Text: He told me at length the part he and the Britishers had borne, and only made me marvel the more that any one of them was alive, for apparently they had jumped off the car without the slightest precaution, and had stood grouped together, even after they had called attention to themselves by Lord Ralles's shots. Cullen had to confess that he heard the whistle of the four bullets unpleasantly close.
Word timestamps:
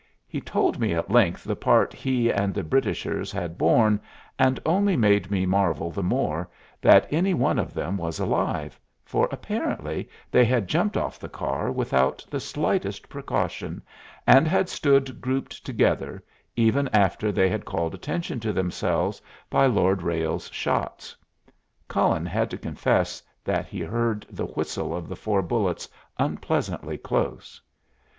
He 0.27 0.41
told 0.41 0.79
me 0.79 0.95
at 0.95 1.11
length 1.11 1.43
the 1.43 1.55
part 1.55 1.93
he 1.93 2.31
and 2.33 2.55
the 2.55 2.63
Britishers 2.63 3.31
had 3.31 3.55
borne, 3.59 4.01
and 4.39 4.59
only 4.65 4.97
made 4.97 5.29
me 5.29 5.45
marvel 5.45 5.91
the 5.91 6.01
more 6.01 6.49
that 6.81 7.05
any 7.11 7.35
one 7.35 7.59
of 7.59 7.71
them 7.75 7.97
was 7.97 8.17
alive, 8.19 8.79
for 9.05 9.29
apparently 9.31 10.09
they 10.31 10.43
had 10.43 10.67
jumped 10.67 10.97
off 10.97 11.19
the 11.19 11.29
car 11.29 11.71
without 11.71 12.25
the 12.31 12.39
slightest 12.39 13.09
precaution, 13.09 13.79
and 14.25 14.47
had 14.47 14.69
stood 14.69 15.21
grouped 15.21 15.63
together, 15.63 16.23
even 16.55 16.87
after 16.91 17.31
they 17.31 17.47
had 17.47 17.63
called 17.63 17.93
attention 17.93 18.39
to 18.39 18.51
themselves 18.51 19.21
by 19.51 19.67
Lord 19.67 20.01
Ralles's 20.01 20.51
shots. 20.51 21.15
Cullen 21.87 22.25
had 22.25 22.49
to 22.49 22.57
confess 22.57 23.21
that 23.43 23.67
he 23.67 23.81
heard 23.81 24.25
the 24.31 24.47
whistle 24.47 24.95
of 24.95 25.07
the 25.07 25.15
four 25.15 25.43
bullets 25.43 25.87
unpleasantly 26.17 26.97
close. 26.97 27.61